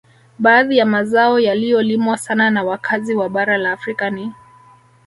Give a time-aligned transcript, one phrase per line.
[0.39, 4.31] Baadhi ya mazao yaliyolimwa sana na wakazi wa bara la Afrika ni